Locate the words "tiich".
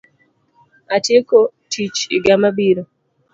1.71-1.99